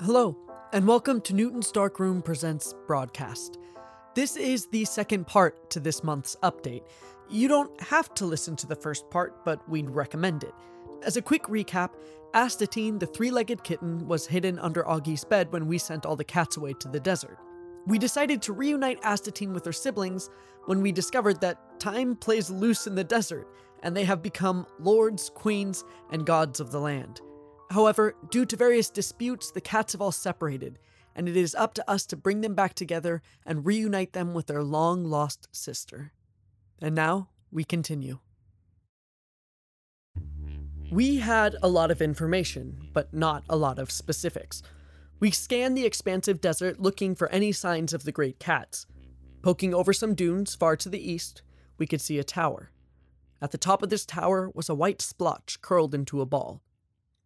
[0.00, 0.36] Hello,
[0.72, 3.58] and welcome to Newton's Dark Room Presents Broadcast.
[4.16, 6.82] This is the second part to this month's update.
[7.30, 10.52] You don't have to listen to the first part, but we'd recommend it.
[11.04, 11.90] As a quick recap,
[12.34, 16.24] Astatine, the three legged kitten, was hidden under Augie's bed when we sent all the
[16.24, 17.38] cats away to the desert.
[17.86, 20.28] We decided to reunite Astatine with her siblings
[20.64, 23.46] when we discovered that time plays loose in the desert,
[23.84, 27.20] and they have become lords, queens, and gods of the land.
[27.70, 30.78] However, due to various disputes, the cats have all separated,
[31.16, 34.46] and it is up to us to bring them back together and reunite them with
[34.46, 36.12] their long lost sister.
[36.80, 38.18] And now, we continue.
[40.90, 44.62] We had a lot of information, but not a lot of specifics.
[45.18, 48.86] We scanned the expansive desert looking for any signs of the great cats.
[49.42, 51.42] Poking over some dunes far to the east,
[51.78, 52.70] we could see a tower.
[53.40, 56.62] At the top of this tower was a white splotch curled into a ball.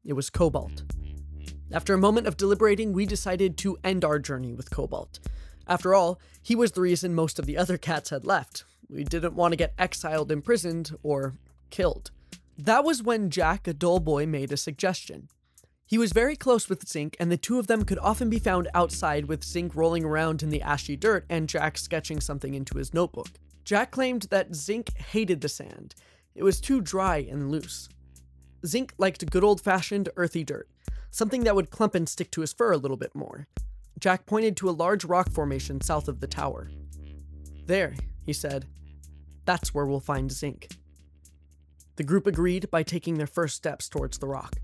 [0.05, 0.85] It was Cobalt.
[1.71, 5.19] After a moment of deliberating, we decided to end our journey with Cobalt.
[5.67, 8.65] After all, he was the reason most of the other cats had left.
[8.89, 11.35] We didn't want to get exiled, imprisoned, or
[11.69, 12.11] killed.
[12.57, 15.29] That was when Jack, a dull boy, made a suggestion.
[15.85, 18.69] He was very close with Zinc, and the two of them could often be found
[18.75, 22.93] outside with Zinc rolling around in the ashy dirt and Jack sketching something into his
[22.93, 23.29] notebook.
[23.65, 25.95] Jack claimed that Zinc hated the sand.
[26.35, 27.89] It was too dry and loose.
[28.67, 30.69] Zinc liked good old fashioned earthy dirt,
[31.11, 33.47] something that would clump and stick to his fur a little bit more.
[33.99, 36.71] Jack pointed to a large rock formation south of the tower.
[37.67, 38.67] There, he said.
[39.45, 40.69] That's where we'll find Zinc.
[41.97, 44.57] The group agreed by taking their first steps towards the rock.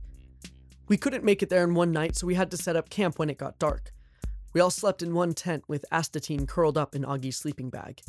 [0.87, 3.19] We couldn't make it there in one night, so we had to set up camp
[3.19, 3.93] when it got dark.
[4.53, 8.03] We all slept in one tent with Astatine curled up in Augie's sleeping bag.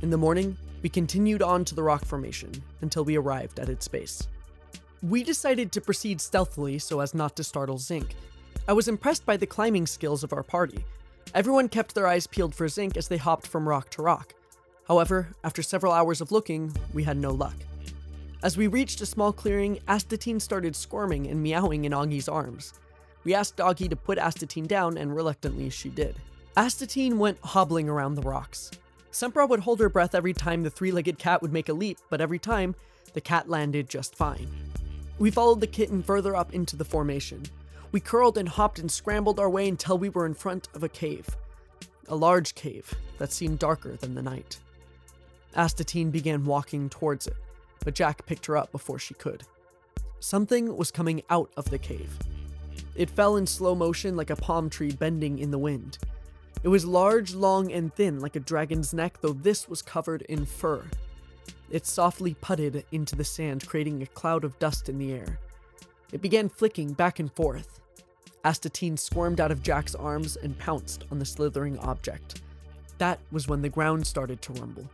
[0.00, 3.88] In the morning, we continued on to the rock formation until we arrived at its
[3.88, 4.26] base.
[5.02, 8.14] We decided to proceed stealthily so as not to startle Zinc.
[8.66, 10.84] I was impressed by the climbing skills of our party.
[11.34, 14.34] Everyone kept their eyes peeled for Zinc as they hopped from rock to rock.
[14.88, 17.54] However, after several hours of looking, we had no luck.
[18.42, 22.74] As we reached a small clearing, Astatine started squirming and meowing in Augie's arms.
[23.24, 26.16] We asked Augie to put Astatine down, and reluctantly she did.
[26.56, 28.70] Astatine went hobbling around the rocks.
[29.10, 31.98] Sempra would hold her breath every time the three legged cat would make a leap,
[32.08, 32.74] but every time,
[33.14, 34.46] the cat landed just fine.
[35.18, 37.42] We followed the kitten further up into the formation.
[37.90, 40.88] We curled and hopped and scrambled our way until we were in front of a
[40.88, 41.26] cave.
[42.08, 44.58] A large cave that seemed darker than the night.
[45.54, 47.36] Astatine began walking towards it,
[47.82, 49.44] but Jack picked her up before she could.
[50.20, 52.18] Something was coming out of the cave.
[52.94, 55.96] It fell in slow motion like a palm tree bending in the wind.
[56.62, 60.44] It was large, long, and thin like a dragon's neck, though this was covered in
[60.44, 60.84] fur.
[61.70, 65.38] It softly putted into the sand, creating a cloud of dust in the air.
[66.12, 67.80] It began flicking back and forth.
[68.44, 72.42] Astatine squirmed out of Jack's arms and pounced on the slithering object.
[72.98, 74.88] That was when the ground started to rumble.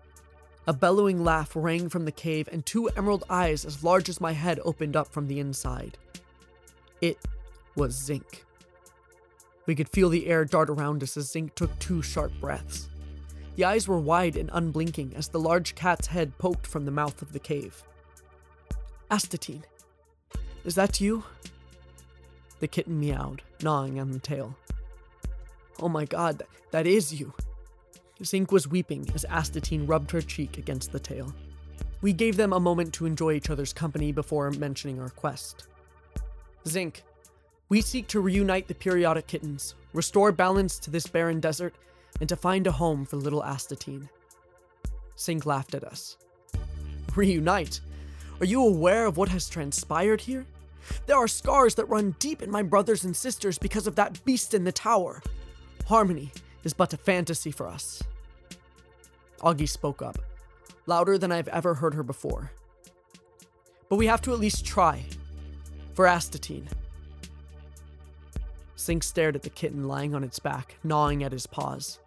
[0.67, 4.33] A bellowing laugh rang from the cave, and two emerald eyes as large as my
[4.33, 5.99] head opened up from the inside.
[7.01, 7.19] It
[7.75, 8.45] was Zinc.
[9.67, 12.89] We could feel the air dart around us as Zinc took two sharp breaths.
[13.57, 17.21] The eyes were wide and unblinking as the large cat's head poked from the mouth
[17.21, 17.83] of the cave.
[19.11, 19.65] Astatine,
[20.65, 21.25] is that you?
[22.61, 24.57] The kitten meowed, gnawing on the tail.
[25.81, 27.35] Oh my god, that, that is you.
[28.25, 31.35] Zinc was weeping as Astatine rubbed her cheek against the tail.
[32.01, 35.67] We gave them a moment to enjoy each other's company before mentioning our quest.
[36.67, 37.03] Zinc,
[37.69, 41.75] we seek to reunite the periodic kittens, restore balance to this barren desert,
[42.21, 44.09] and to find a home for little Astatine.
[45.19, 46.17] Zinc laughed at us.
[47.15, 47.81] Reunite?
[48.41, 50.47] Are you aware of what has transpired here?
[51.07, 54.55] There are scars that run deep in my brothers and sisters because of that beast
[54.55, 55.23] in the tower.
[55.87, 56.33] Harmony
[56.65, 58.03] is but a fantasy for us.
[59.41, 60.19] Augie spoke up,
[60.87, 62.53] louder than I've ever heard her before.
[63.89, 65.05] But we have to at least try.
[65.95, 66.67] For Astatine.
[68.83, 72.01] Zinc stared at the kitten lying on its back, gnawing at his paws.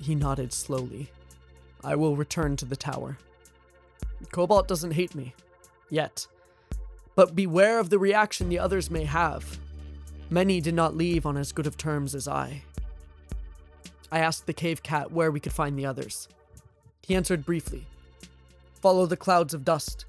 [0.00, 1.10] He nodded slowly.
[1.84, 3.18] I will return to the tower.
[4.32, 5.34] Cobalt doesn't hate me.
[5.88, 6.26] Yet.
[7.14, 9.58] But beware of the reaction the others may have.
[10.30, 12.62] Many did not leave on as good of terms as I.
[14.10, 16.28] I asked the cave cat where we could find the others.
[17.02, 17.86] He answered briefly
[18.80, 20.04] Follow the clouds of dust.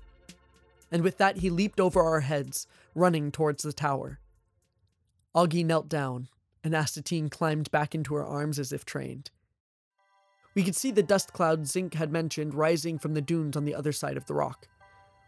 [0.91, 4.19] And with that, he leaped over our heads, running towards the tower.
[5.39, 6.27] Augie knelt down,
[6.65, 9.31] and Astatine climbed back into her arms as if trained.
[10.53, 13.73] We could see the dust cloud Zinc had mentioned rising from the dunes on the
[13.73, 14.67] other side of the rock.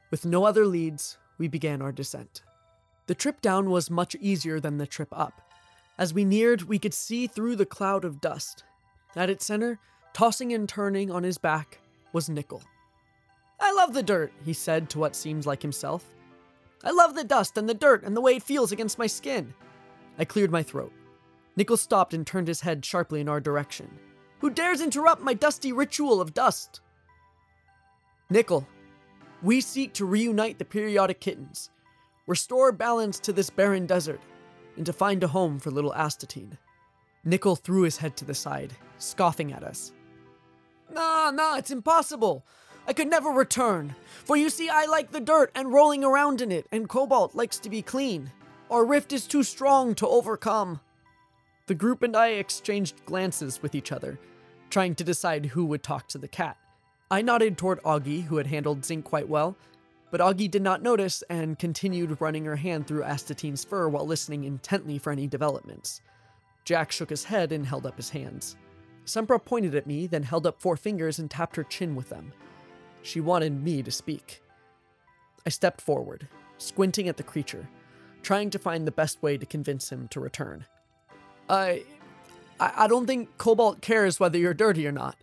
[0.09, 2.41] With no other leads, we began our descent.
[3.07, 5.49] The trip down was much easier than the trip up.
[5.97, 8.65] As we neared, we could see through the cloud of dust.
[9.15, 9.79] At its center,
[10.11, 11.79] tossing and turning on his back,
[12.11, 12.63] was Nickel.
[13.61, 16.03] I love the dirt, he said to what seems like himself.
[16.83, 19.53] I love the dust and the dirt and the way it feels against my skin.
[20.17, 20.93] I cleared my throat.
[21.55, 23.89] Nickel stopped and turned his head sharply in our direction.
[24.39, 26.81] Who dares interrupt my dusty ritual of dust?
[28.29, 28.67] Nickel,
[29.43, 31.69] we seek to reunite the periodic kittens,
[32.27, 34.21] restore balance to this barren desert,
[34.77, 36.57] and to find a home for little Astatine.
[37.23, 39.93] Nickel threw his head to the side, scoffing at us.
[40.91, 42.45] Nah, nah, it's impossible.
[42.87, 43.95] I could never return.
[44.25, 47.59] For you see, I like the dirt and rolling around in it, and Cobalt likes
[47.59, 48.31] to be clean.
[48.71, 50.79] Our rift is too strong to overcome.
[51.67, 54.17] The group and I exchanged glances with each other,
[54.69, 56.55] trying to decide who would talk to the cat.
[57.11, 59.57] I nodded toward Augie, who had handled Zinc quite well,
[60.09, 64.45] but Augie did not notice and continued running her hand through Astatine's fur while listening
[64.45, 65.99] intently for any developments.
[66.63, 68.55] Jack shook his head and held up his hands.
[69.05, 72.31] Sempra pointed at me, then held up four fingers and tapped her chin with them.
[73.01, 74.41] She wanted me to speak.
[75.45, 77.67] I stepped forward, squinting at the creature,
[78.21, 80.65] trying to find the best way to convince him to return.
[81.49, 81.83] I.
[82.63, 85.15] I don't think Cobalt cares whether you're dirty or not.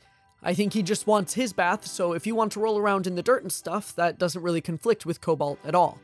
[0.42, 3.14] I think he just wants his bath, so if you want to roll around in
[3.14, 6.00] the dirt and stuff, that doesn't really conflict with Cobalt at all.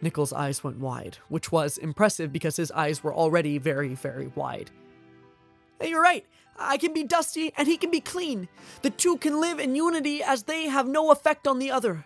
[0.00, 4.70] Nickel's eyes went wide, which was impressive because his eyes were already very, very wide.
[5.80, 6.24] Hey, you're right.
[6.58, 8.48] I can be dusty and he can be clean.
[8.82, 12.04] The two can live in unity as they have no effect on the other.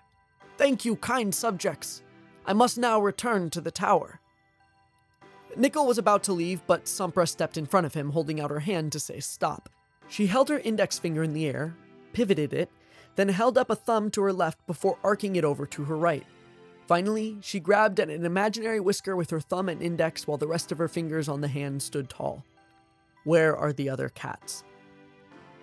[0.57, 2.03] Thank you, kind subjects.
[2.45, 4.21] I must now return to the tower.
[5.57, 8.61] Nickel was about to leave, but Sumpra stepped in front of him, holding out her
[8.61, 9.69] hand to say stop.
[10.09, 11.77] She held her index finger in the air,
[12.13, 12.71] pivoted it,
[13.17, 16.25] then held up a thumb to her left before arcing it over to her right.
[16.87, 20.73] Finally, she grabbed at an imaginary whisker with her thumb and index while the rest
[20.73, 22.45] of her fingers on the hand stood tall.
[23.25, 24.65] Where are the other cats?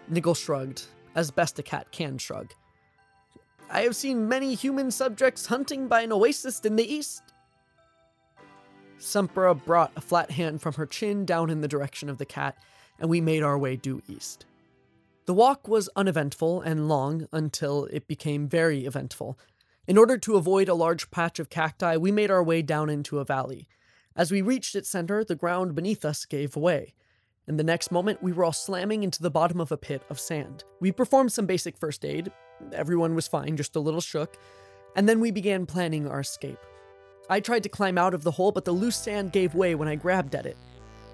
[0.08, 0.84] Nickel shrugged,
[1.16, 2.54] as best a cat can shrug.
[3.70, 7.22] I have seen many human subjects hunting by an oasis in the east.
[8.98, 12.58] Sempra brought a flat hand from her chin down in the direction of the cat,
[13.00, 14.46] and we made our way due east.
[15.26, 19.38] The walk was uneventful and long until it became very eventful.
[19.88, 23.20] In order to avoid a large patch of cacti, we made our way down into
[23.20, 23.68] a valley.
[24.16, 26.96] As we reached its center, the ground beneath us gave way
[27.50, 30.20] and the next moment we were all slamming into the bottom of a pit of
[30.20, 30.64] sand.
[30.80, 32.32] We performed some basic first aid,
[32.74, 34.38] everyone was fine, just a little shook,
[34.96, 36.60] and then we began planning our escape.
[37.30, 39.88] I tried to climb out of the hole, but the loose sand gave way when
[39.88, 40.58] I grabbed at it.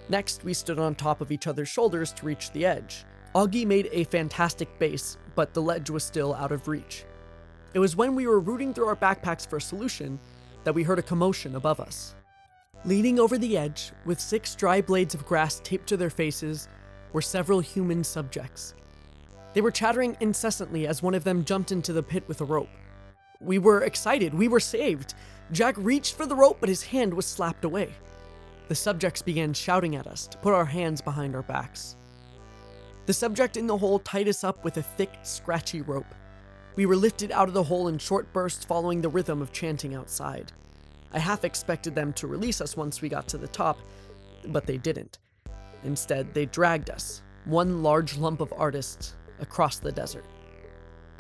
[0.08, 3.06] Next, we stood on top of each other's shoulders to reach the edge.
[3.34, 7.04] Augie made a fantastic base, but the ledge was still out of reach.
[7.74, 10.18] It was when we were rooting through our backpacks for a solution
[10.64, 12.16] that we heard a commotion above us.
[12.86, 16.70] Leaning over the edge, with six dry blades of grass taped to their faces,
[17.12, 18.74] were several human subjects.
[19.56, 22.70] They were chattering incessantly as one of them jumped into the pit with a rope.
[23.40, 25.14] We were excited, we were saved.
[25.54, 27.94] Jack reached for the rope, but his hand was slapped away.
[28.68, 31.96] The subjects began shouting at us to put our hands behind our backs.
[33.06, 36.14] The subject in the hole tied us up with a thick, scratchy rope.
[36.76, 39.96] We were lifted out of the hole in short bursts following the rhythm of chanting
[39.96, 40.52] outside.
[41.14, 43.80] I half expected them to release us once we got to the top,
[44.48, 45.20] but they didn't.
[45.86, 50.26] Instead, they dragged us, one large lump of artists, across the desert.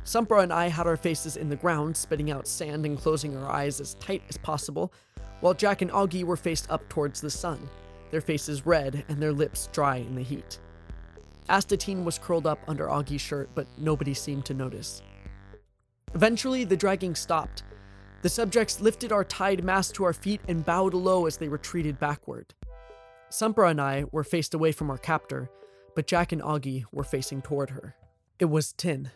[0.03, 3.51] Sumpra and I had our faces in the ground, spitting out sand and closing our
[3.51, 4.93] eyes as tight as possible,
[5.41, 7.69] while Jack and Augie were faced up towards the sun,
[8.11, 10.59] their faces red and their lips dry in the heat.
[11.49, 15.01] Astatine was curled up under Augie's shirt, but nobody seemed to notice.
[16.13, 17.63] Eventually, the dragging stopped,
[18.25, 21.99] the subjects lifted our tied mass to our feet and bowed low as they retreated
[21.99, 22.55] backward.
[23.29, 25.47] Sumpra and I were faced away from our captor,
[25.95, 27.95] but Jack and Augie were facing toward her.
[28.37, 29.11] It was Tin.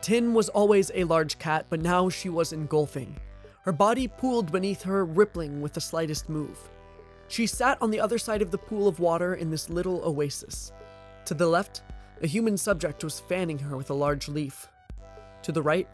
[0.00, 3.20] Tin was always a large cat, but now she was engulfing.
[3.62, 6.58] Her body pooled beneath her, rippling with the slightest move.
[7.28, 10.72] She sat on the other side of the pool of water in this little oasis.
[11.26, 11.82] To the left,
[12.22, 14.66] a human subject was fanning her with a large leaf.
[15.42, 15.88] To the right,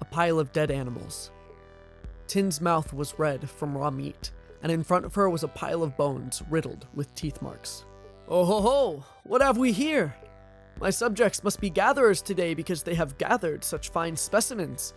[0.00, 1.30] a pile of dead animals.
[2.26, 4.32] Tin's mouth was red from raw meat,
[4.62, 7.84] and in front of her was a pile of bones riddled with teeth marks.
[8.28, 9.04] Oh ho ho!
[9.24, 10.14] What have we here?
[10.80, 14.94] My subjects must be gatherers today because they have gathered such fine specimens.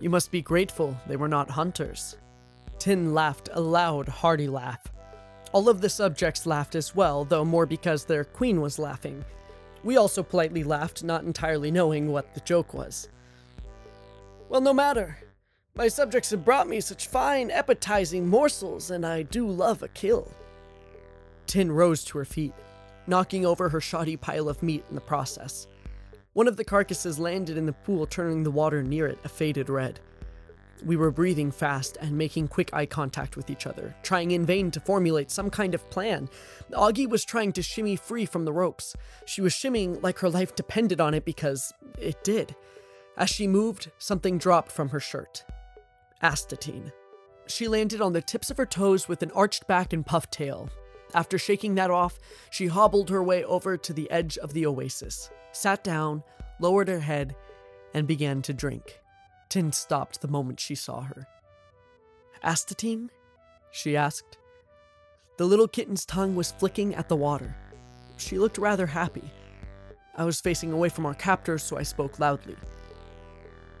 [0.00, 2.16] You must be grateful they were not hunters.
[2.78, 4.86] Tin laughed a loud, hearty laugh.
[5.52, 9.24] All of the subjects laughed as well, though more because their queen was laughing.
[9.84, 13.08] We also politely laughed, not entirely knowing what the joke was.
[14.48, 15.18] Well, no matter.
[15.74, 20.30] My subjects have brought me such fine, appetizing morsels, and I do love a kill.
[21.46, 22.54] Tin rose to her feet,
[23.06, 25.66] knocking over her shoddy pile of meat in the process.
[26.32, 29.70] One of the carcasses landed in the pool, turning the water near it a faded
[29.70, 30.00] red.
[30.84, 34.70] We were breathing fast and making quick eye contact with each other, trying in vain
[34.72, 36.28] to formulate some kind of plan.
[36.72, 38.94] Augie was trying to shimmy free from the ropes.
[39.24, 42.54] She was shimmying like her life depended on it because it did.
[43.16, 45.44] As she moved, something dropped from her shirt.
[46.22, 46.92] Astatine.
[47.46, 50.68] She landed on the tips of her toes with an arched back and puffed tail.
[51.16, 52.18] After shaking that off,
[52.50, 56.22] she hobbled her way over to the edge of the oasis, sat down,
[56.60, 57.34] lowered her head,
[57.94, 59.00] and began to drink.
[59.48, 61.26] Tin stopped the moment she saw her.
[62.44, 63.08] Astatine?
[63.70, 64.36] she asked.
[65.38, 67.56] The little kitten's tongue was flicking at the water.
[68.18, 69.32] She looked rather happy.
[70.16, 72.56] I was facing away from our captors, so I spoke loudly.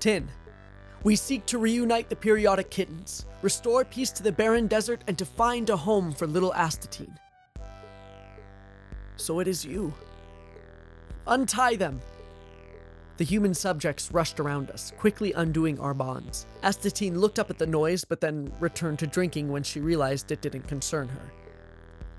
[0.00, 0.26] Tin,
[1.02, 5.26] we seek to reunite the periodic kittens, restore peace to the barren desert, and to
[5.26, 7.18] find a home for little Astatine.
[9.16, 9.92] So it is you.
[11.26, 12.00] Untie them,
[13.16, 16.46] the human subjects rushed around us, quickly undoing our bonds.
[16.62, 20.42] Astatine looked up at the noise, but then returned to drinking when she realized it
[20.42, 21.32] didn't concern her.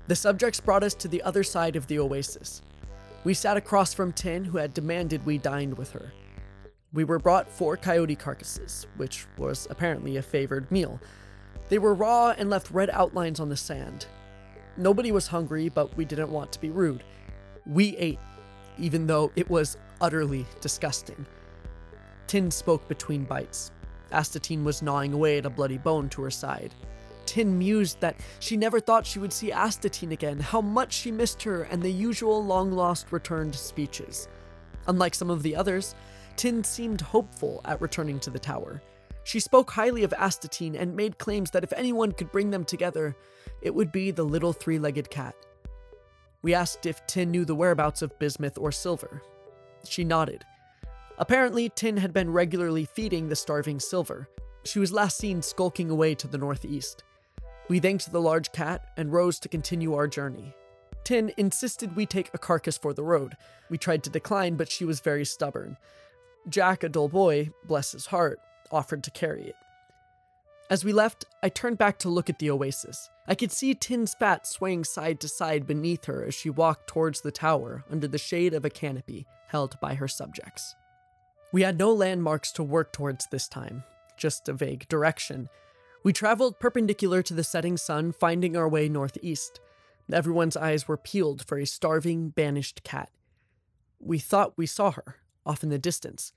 [0.08, 2.62] The subjects brought us to the other side of the oasis.
[3.22, 6.12] We sat across from Tin, who had demanded we dined with her.
[6.92, 11.00] We were brought four coyote carcasses, which was apparently a favored meal.
[11.68, 14.06] They were raw and left red outlines on the sand.
[14.78, 17.02] Nobody was hungry, but we didn't want to be rude.
[17.66, 18.20] We ate,
[18.78, 21.26] even though it was utterly disgusting.
[22.28, 23.72] Tin spoke between bites.
[24.12, 26.74] Astatine was gnawing away at a bloody bone to her side.
[27.26, 31.42] Tin mused that she never thought she would see Astatine again, how much she missed
[31.42, 34.28] her, and the usual long lost returned speeches.
[34.86, 35.94] Unlike some of the others,
[36.36, 38.80] Tin seemed hopeful at returning to the tower.
[39.24, 43.14] She spoke highly of Astatine and made claims that if anyone could bring them together,
[43.62, 45.34] it would be the little three legged cat.
[46.42, 49.22] We asked if Tin knew the whereabouts of Bismuth or Silver.
[49.84, 50.44] She nodded.
[51.18, 54.28] Apparently, Tin had been regularly feeding the starving Silver.
[54.64, 57.02] She was last seen skulking away to the northeast.
[57.68, 60.54] We thanked the large cat and rose to continue our journey.
[61.04, 63.36] Tin insisted we take a carcass for the road.
[63.68, 65.76] We tried to decline, but she was very stubborn.
[66.48, 68.38] Jack, a dull boy, bless his heart,
[68.70, 69.56] offered to carry it.
[70.70, 73.08] As we left, I turned back to look at the oasis.
[73.26, 77.22] I could see Tin's fat swaying side to side beneath her as she walked towards
[77.22, 80.74] the tower under the shade of a canopy held by her subjects.
[81.52, 83.82] We had no landmarks to work towards this time,
[84.18, 85.48] just a vague direction.
[86.04, 89.60] We traveled perpendicular to the setting sun, finding our way northeast.
[90.12, 93.10] Everyone's eyes were peeled for a starving, banished cat.
[93.98, 96.32] We thought we saw her, off in the distance.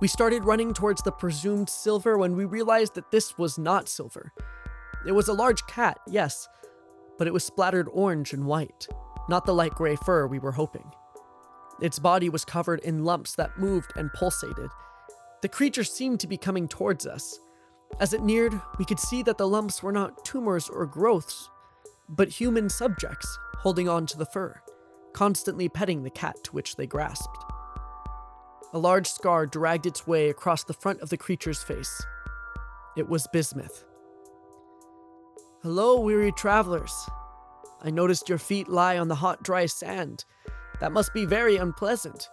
[0.00, 4.32] We started running towards the presumed silver when we realized that this was not silver.
[5.06, 6.48] It was a large cat, yes,
[7.18, 8.88] but it was splattered orange and white,
[9.28, 10.90] not the light gray fur we were hoping.
[11.80, 14.70] Its body was covered in lumps that moved and pulsated.
[15.40, 17.38] The creature seemed to be coming towards us.
[17.98, 21.50] As it neared, we could see that the lumps were not tumors or growths,
[22.08, 24.60] but human subjects holding on to the fur,
[25.12, 27.51] constantly petting the cat to which they grasped.
[28.74, 32.02] A large scar dragged its way across the front of the creature's face.
[32.96, 33.84] It was Bismuth.
[35.62, 36.92] Hello, weary travelers.
[37.82, 40.24] I noticed your feet lie on the hot, dry sand.
[40.80, 42.28] That must be very unpleasant.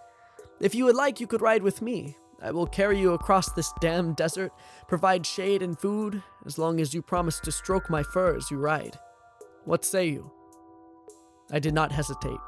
[0.61, 2.15] If you would like, you could ride with me.
[2.41, 4.53] I will carry you across this damned desert,
[4.87, 8.57] provide shade and food, as long as you promise to stroke my fur as you
[8.57, 8.97] ride.
[9.65, 10.31] What say you?
[11.51, 12.39] I did not hesitate.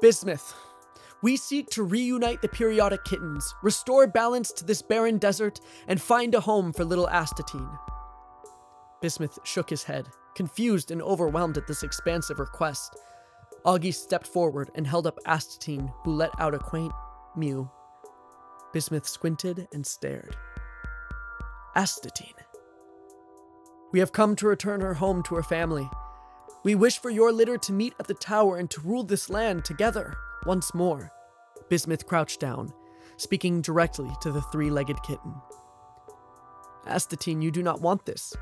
[0.00, 0.54] Bismuth,
[1.26, 6.36] we seek to reunite the periodic kittens, restore balance to this barren desert, and find
[6.36, 7.76] a home for little Astatine.
[9.02, 10.06] Bismuth shook his head,
[10.36, 12.96] confused and overwhelmed at this expansive request.
[13.64, 16.92] Augie stepped forward and held up Astatine, who let out a quaint
[17.36, 17.68] mew.
[18.72, 20.36] Bismuth squinted and stared.
[21.74, 22.38] Astatine.
[23.90, 25.90] We have come to return her home to her family.
[26.62, 29.64] We wish for your litter to meet at the tower and to rule this land
[29.64, 30.14] together
[30.46, 31.10] once more.
[31.68, 32.72] Bismuth crouched down,
[33.16, 35.34] speaking directly to the three legged kitten.
[36.86, 38.34] Astatine, you do not want this.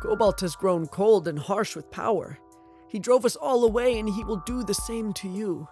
[0.00, 2.38] Cobalt has grown cold and harsh with power.
[2.88, 5.68] He drove us all away, and he will do the same to you.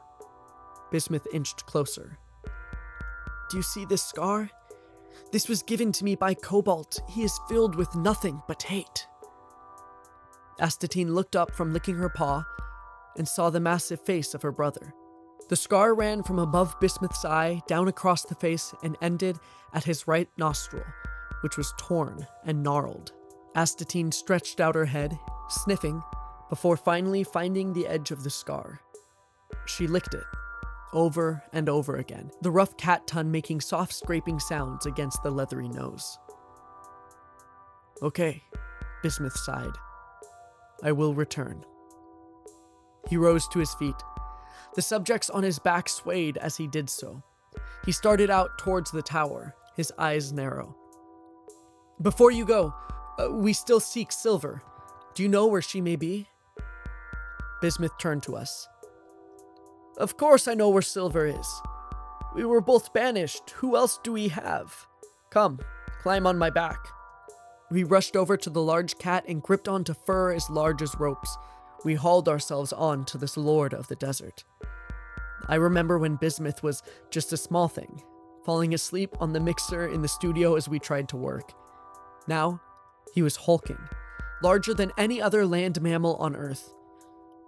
[0.91, 2.19] Bismuth inched closer.
[3.51, 4.51] Do you see this scar?
[5.33, 7.01] This was given to me by Cobalt.
[7.09, 9.07] He is filled with nothing but hate.
[10.61, 12.45] Astatine looked up from licking her paw
[13.17, 14.95] and saw the massive face of her brother.
[15.49, 19.39] The scar ran from above Bismuth's eye down across the face and ended
[19.73, 20.85] at his right nostril,
[21.43, 23.13] which was torn and gnarled.
[23.55, 26.03] Astatine stretched out her head, sniffing,
[26.49, 28.81] before finally finding the edge of the scar.
[29.67, 30.25] She licked it,
[30.93, 35.69] over and over again, the rough cat tongue making soft scraping sounds against the leathery
[35.69, 36.19] nose.
[38.03, 38.43] Okay,
[39.03, 39.75] Bismuth sighed.
[40.83, 41.65] I will return.
[43.09, 43.95] He rose to his feet.
[44.77, 47.23] The subjects on his back swayed as he did so.
[47.87, 50.77] He started out towards the tower, his eyes narrow.
[52.03, 52.75] Before you go,
[53.19, 54.63] uh, we still seek Silver.
[55.15, 56.29] Do you know where she may be?
[57.63, 58.69] Bismuth turned to us.
[59.97, 61.63] Of course I know where Silver is.
[62.35, 63.49] We were both banished.
[63.57, 64.87] Who else do we have?
[65.31, 65.59] Come,
[66.03, 66.87] climb on my back.
[67.71, 71.39] We rushed over to the large cat and gripped onto fur as large as ropes.
[71.83, 74.45] We hauled ourselves on to this lord of the desert.
[75.49, 78.03] I remember when Bismuth was just a small thing,
[78.45, 81.53] falling asleep on the mixer in the studio as we tried to work.
[82.27, 82.61] Now,
[83.15, 83.79] he was hulking,
[84.43, 86.75] larger than any other land mammal on Earth.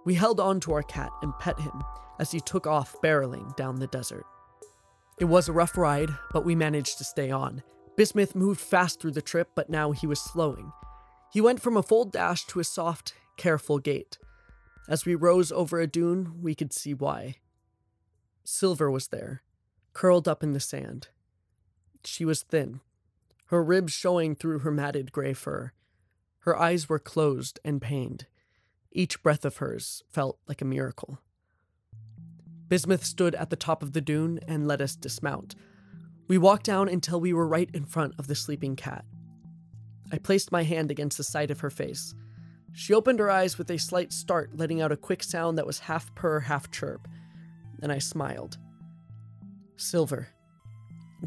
[0.05, 1.83] We held on to our cat and pet him
[2.19, 4.25] as he took off barreling down the desert.
[5.19, 7.61] It was a rough ride, but we managed to stay on.
[7.97, 10.71] Bismuth moved fast through the trip, but now he was slowing.
[11.33, 14.17] He went from a full dash to a soft, careful gait.
[14.87, 17.35] As we rose over a dune, we could see why.
[18.51, 19.43] Silver was there,
[19.93, 21.09] curled up in the sand.
[22.03, 22.81] She was thin,
[23.45, 25.71] her ribs showing through her matted gray fur.
[26.39, 28.25] Her eyes were closed and pained.
[28.91, 31.19] Each breath of hers felt like a miracle.
[32.67, 35.53] Bismuth stood at the top of the dune and let us dismount.
[36.27, 39.05] We walked down until we were right in front of the sleeping cat.
[40.11, 42.15] I placed my hand against the side of her face.
[42.73, 45.81] She opened her eyes with a slight start, letting out a quick sound that was
[45.81, 47.07] half purr, half chirp.
[47.79, 48.57] Then I smiled.
[49.77, 50.27] Silver,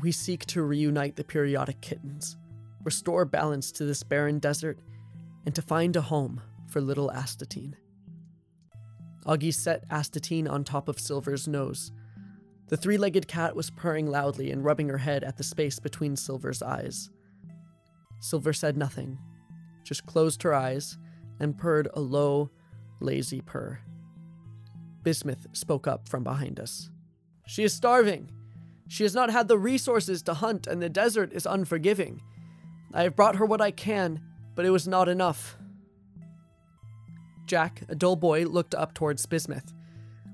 [0.00, 2.36] we seek to reunite the periodic kittens,
[2.82, 4.80] restore balance to this barren desert,
[5.46, 7.74] and to find a home for little Astatine.
[9.26, 11.92] Augie set Astatine on top of Silver's nose.
[12.68, 16.16] The three legged cat was purring loudly and rubbing her head at the space between
[16.16, 17.10] Silver's eyes.
[18.20, 19.18] Silver said nothing,
[19.84, 20.96] just closed her eyes
[21.38, 22.50] and purred a low,
[23.00, 23.78] lazy purr.
[25.02, 26.90] Bismuth spoke up from behind us.
[27.46, 28.30] She is starving.
[28.88, 32.20] She has not had the resources to hunt, and the desert is unforgiving.
[32.94, 34.20] I have brought her what I can,
[34.54, 35.56] but it was not enough.
[37.46, 39.72] Jack, a dull boy, looked up towards Bismuth,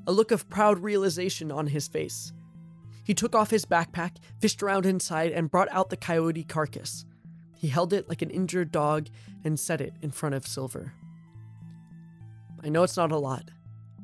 [0.07, 2.33] a look of proud realization on his face.
[3.05, 7.07] He took off his backpack, fished around inside, and brought out the coyote carcass.
[7.57, 9.09] He held it like an injured dog
[9.45, 10.93] and set it in front of Silver.
[12.63, 13.51] I know it's not a lot,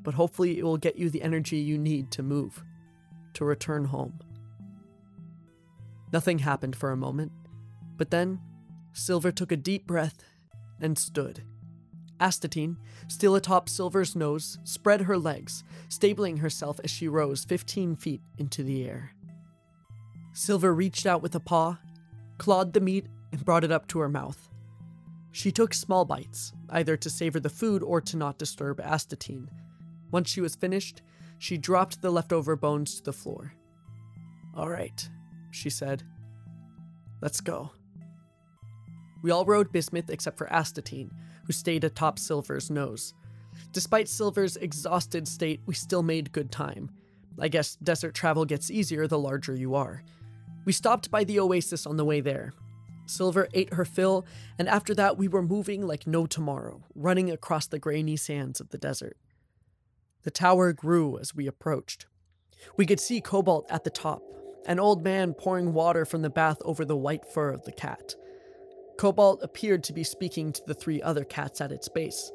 [0.05, 2.63] but hopefully it will get you the energy you need to move,
[3.33, 4.21] to return home.
[6.13, 7.33] Nothing happened for a moment,
[7.97, 8.39] but then
[8.93, 10.23] Silver took a deep breath
[10.81, 11.43] and stood.
[12.21, 12.77] Astatine,
[13.09, 18.63] still atop Silver's nose, spread her legs, stabling herself as she rose 15 feet into
[18.63, 19.11] the air.
[20.33, 21.79] Silver reached out with a paw,
[22.39, 24.49] clawed the meat, and brought it up to her mouth.
[25.33, 29.49] She took small bites, either to savor the food or to not disturb Astatine.
[30.15, 31.03] Once she was finished,
[31.39, 33.53] she dropped the leftover bones to the floor.
[34.57, 35.09] All right,
[35.51, 36.05] she said.
[37.21, 37.73] Let's go.
[39.25, 41.11] We all rode Bismuth except for Astatine,
[41.45, 43.13] who stayed atop Silver's nose.
[43.73, 46.91] Despite Silver's exhausted state, we still made good time.
[47.41, 50.05] I guess desert travel gets easier the larger you are.
[50.65, 52.53] We stopped by the oasis on the way there.
[53.07, 54.27] Silver ate her fill,
[54.61, 58.69] and after that, we were moving like no tomorrow, running across the grainy sands of
[58.69, 59.17] the desert.
[60.25, 62.07] The tower grew as we approached.
[62.77, 64.23] We could see Cobalt at the top,
[64.67, 68.15] an old man pouring water from the bath over the white fur of the cat.
[68.97, 72.33] Cobalt appeared to be speaking to the three other cats at its base.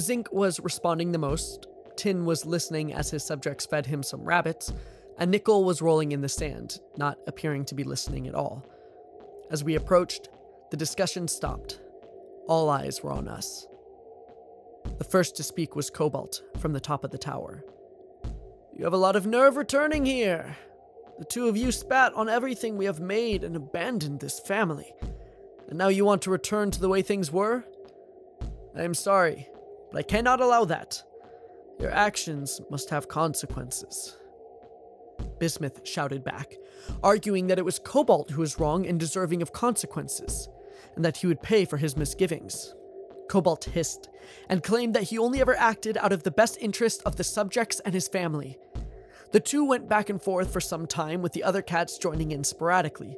[0.00, 4.72] Zinc was responding the most, Tin was listening as his subjects fed him some rabbits,
[5.18, 8.64] and Nickel was rolling in the sand, not appearing to be listening at all.
[9.50, 10.28] As we approached,
[10.70, 11.80] the discussion stopped.
[12.48, 13.66] All eyes were on us.
[14.98, 17.64] The first to speak was Cobalt from the top of the tower.
[18.74, 20.56] You have a lot of nerve returning here.
[21.18, 24.92] The two of you spat on everything we have made and abandoned this family.
[25.68, 27.64] And now you want to return to the way things were?
[28.76, 29.48] I am sorry,
[29.90, 31.02] but I cannot allow that.
[31.78, 34.16] Your actions must have consequences.
[35.38, 36.54] Bismuth shouted back,
[37.02, 40.48] arguing that it was Cobalt who was wrong and deserving of consequences,
[40.96, 42.74] and that he would pay for his misgivings.
[43.28, 44.08] Cobalt hissed
[44.48, 47.80] and claimed that he only ever acted out of the best interest of the subjects
[47.80, 48.58] and his family.
[49.32, 52.44] The two went back and forth for some time, with the other cats joining in
[52.44, 53.16] sporadically,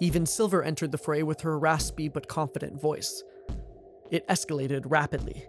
[0.00, 3.24] even Silver entered the fray with her raspy but confident voice.
[4.10, 5.46] It escalated rapidly.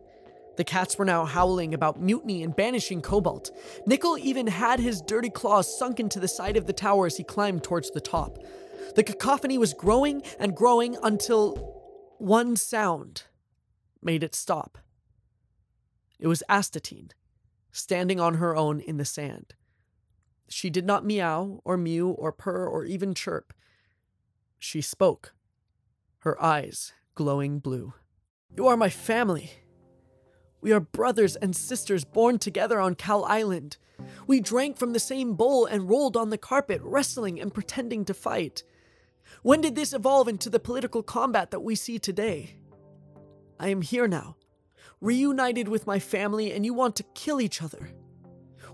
[0.58, 3.52] The cats were now howling about mutiny and banishing Cobalt.
[3.86, 7.24] Nickel even had his dirty claws sunk into the side of the tower as he
[7.24, 8.40] climbed towards the top.
[8.96, 11.56] The cacophony was growing and growing until
[12.18, 13.24] one sound
[14.02, 14.78] made it stop.
[16.20, 17.12] It was Astatine,
[17.72, 19.54] standing on her own in the sand.
[20.50, 23.54] She did not meow or mew or purr or even chirp.
[24.58, 25.34] She spoke,
[26.20, 27.94] her eyes glowing blue.
[28.56, 29.52] You are my family.
[30.62, 33.78] We are brothers and sisters born together on Calisland.
[34.28, 38.14] We drank from the same bowl and rolled on the carpet, wrestling and pretending to
[38.14, 38.64] fight.
[39.44, 42.56] When did this evolve into the political combat that we see today?
[43.60, 44.38] I am here now,
[45.02, 47.90] reunited with my family, and you want to kill each other.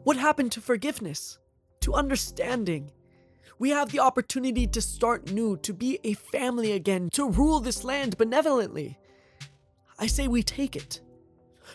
[0.03, 1.39] What happened to forgiveness?
[1.81, 2.91] To understanding?
[3.57, 7.83] We have the opportunity to start new, to be a family again, to rule this
[7.83, 8.99] land benevolently.
[9.97, 11.01] I say we take it.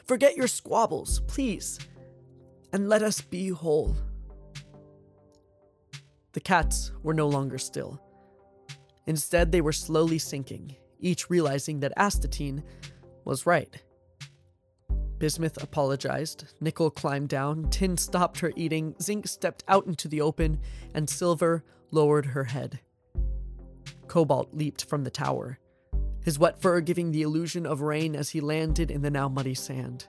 [0.04, 1.78] Forget your squabbles, please,
[2.72, 3.96] and let us be whole.
[6.32, 8.00] The cats were no longer still.
[9.06, 12.62] Instead, they were slowly sinking, each realizing that Astatine
[13.24, 13.82] was right.
[15.18, 20.58] Bismuth apologized, Nickel climbed down, Tin stopped her eating, Zinc stepped out into the open,
[20.94, 22.80] and Silver lowered her head.
[24.08, 25.58] Cobalt leaped from the tower,
[26.24, 29.54] his wet fur giving the illusion of rain as he landed in the now muddy
[29.54, 30.06] sand.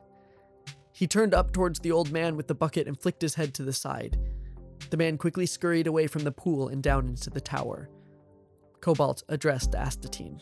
[0.94, 3.64] He turned up towards the old man with the bucket and flicked his head to
[3.64, 4.18] the side.
[4.90, 7.90] The man quickly scurried away from the pool and down into the tower.
[8.82, 10.42] Cobalt addressed Astatine.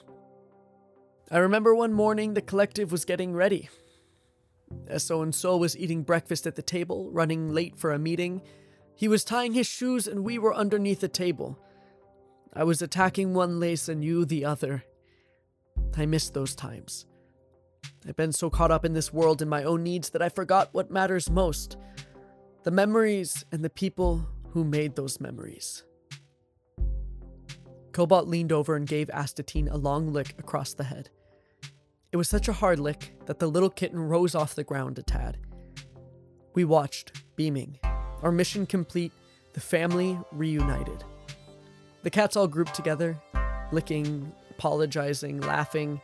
[1.32, 3.70] I remember one morning the collective was getting ready.
[4.98, 8.42] So and so was eating breakfast at the table, running late for a meeting.
[8.96, 11.60] He was tying his shoes, and we were underneath the table.
[12.54, 14.84] I was attacking one lace and you the other.
[15.96, 17.06] I missed those times.
[18.08, 20.70] I've been so caught up in this world and my own needs that I forgot
[20.72, 21.78] what matters most
[22.64, 25.84] the memories and the people who made those memories.
[27.94, 31.10] Cobalt leaned over and gave Astatine a long lick across the head.
[32.12, 35.04] It was such a hard lick that the little kitten rose off the ground a
[35.04, 35.38] tad.
[36.56, 37.78] We watched, beaming.
[38.24, 39.12] Our mission complete,
[39.54, 41.04] the family reunited.
[42.02, 43.16] The cats all grouped together,
[43.72, 46.02] licking, apologizing, laughing.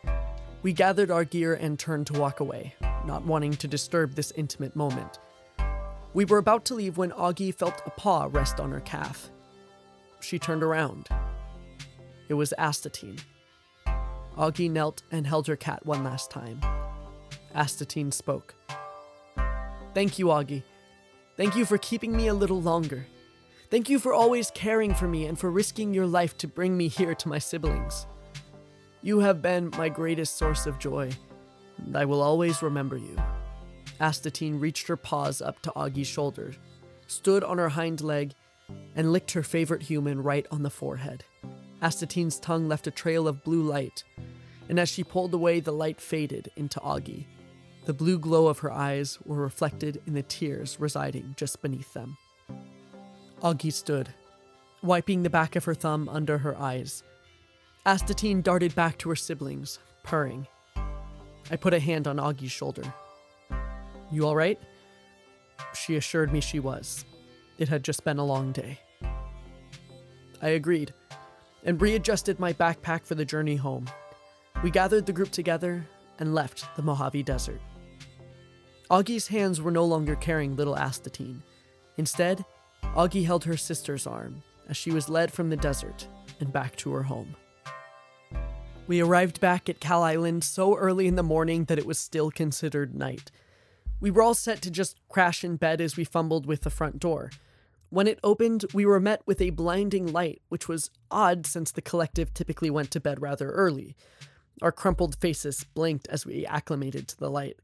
[0.62, 2.76] We gathered our gear and turned to walk away,
[3.08, 5.18] not wanting to disturb this intimate moment.
[6.13, 9.32] We were about to leave when Augie felt a paw rest on her calf.
[10.22, 11.10] She turned around.
[12.30, 13.20] It was Astatine.
[14.38, 16.60] Augie knelt and held her cat one last time.
[17.56, 18.56] Astatine spoke.
[19.93, 20.63] Thank you, Augie.
[21.38, 23.08] Thank you for keeping me a little longer.
[23.69, 26.88] Thank you for always caring for me and for risking your life to bring me
[26.88, 28.06] here to my siblings.
[29.02, 31.12] You have been my greatest source of joy,
[31.78, 33.17] and I will always remember you.
[34.00, 36.54] Astatine reached her paws up to Augie's shoulder,
[37.08, 38.34] stood on her hind leg,
[38.95, 41.24] and licked her favorite human right on the forehead.
[41.82, 44.04] Astatine's tongue left a trail of blue light,
[44.69, 47.25] and as she pulled away, the light faded into Augie.
[47.86, 52.17] The blue glow of her eyes were reflected in the tears residing just beneath them.
[53.41, 54.10] Augie stood,
[54.82, 57.04] wiping the back of her thumb under her eyes.
[57.86, 60.47] Astatine darted back to her siblings, purring.
[61.51, 62.91] I put a hand on Augie's shoulder.
[64.12, 64.60] You all right?
[65.75, 67.06] She assured me she was.
[67.60, 68.80] It had just been a long day.
[70.41, 70.93] I agreed
[71.63, 73.88] and readjusted my backpack for the journey home.
[74.63, 75.86] We gathered the group together
[76.20, 77.62] and left the Mojave Desert.
[78.89, 81.41] Augie's hands were no longer carrying little Astatine.
[81.98, 82.46] Instead,
[82.96, 86.08] Augie held her sister's arm as she was led from the desert
[86.39, 87.36] and back to her home.
[88.88, 92.94] We arrived back at Calisland so early in the morning that it was still considered
[92.94, 93.32] night.
[94.00, 97.00] We were all set to just crash in bed as we fumbled with the front
[97.00, 97.32] door.
[97.89, 101.82] When it opened, we were met with a blinding light, which was odd since the
[101.82, 103.96] collective typically went to bed rather early.
[104.62, 107.60] Our crumpled faces blinked as we acclimated to the light.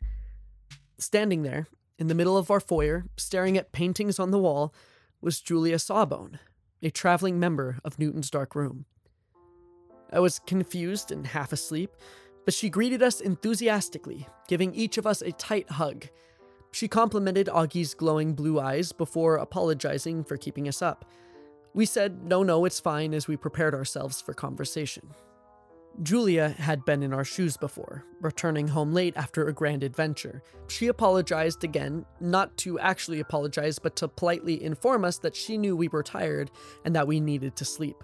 [0.98, 4.74] Standing there, in the middle of our foyer, staring at paintings on the wall,
[5.22, 6.40] was Julia Sawbone,
[6.82, 8.86] a traveling member of Newton's Dark Room.
[10.12, 11.92] I was confused and half asleep,
[12.44, 16.08] but she greeted us enthusiastically, giving each of us a tight hug
[16.72, 21.06] she complimented Augie's glowing blue eyes before apologizing for keeping us up.
[21.74, 25.10] We said, no, no, it's fine, as we prepared ourselves for conversation.
[26.04, 30.42] Julia had been in our shoes before, returning home late after a grand adventure.
[30.68, 35.76] She apologized again, not to actually apologize, but to politely inform us that she knew
[35.76, 36.50] we were tired
[36.86, 38.04] and that we needed to sleep.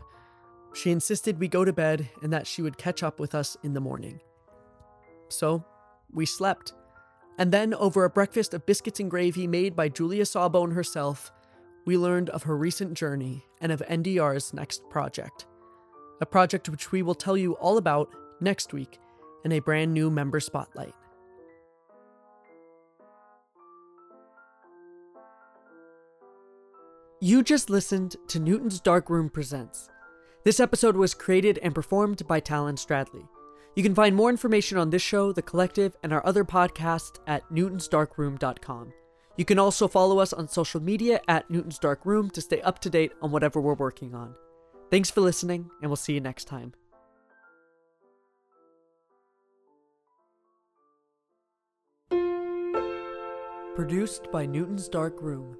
[0.74, 3.74] She insisted we go to bed and that she would catch up with us in
[3.74, 4.20] the morning.
[5.30, 5.66] So,
[6.14, 6.74] we slept
[7.40, 11.32] And then, over a breakfast of biscuits and gravy made by Julia Sawbone herself,
[11.86, 15.46] we learned of her recent journey and of NDR's next project.
[16.22, 18.10] A project which we will tell you all about
[18.42, 19.00] next week
[19.46, 20.94] in a brand new member spotlight.
[27.20, 29.90] You just listened to Newton's Dark Room Presents.
[30.44, 33.28] This episode was created and performed by Talon Stradley.
[33.76, 37.48] You can find more information on this show, The Collective, and our other podcasts at
[37.52, 38.94] newtonsdarkroom.com.
[39.36, 42.80] You can also follow us on social media at Newton's Dark Room to stay up
[42.80, 44.36] to date on whatever we're working on.
[44.90, 46.74] Thanks for listening, and we'll see you next time.
[53.76, 55.56] Produced by Newton's Dark Room.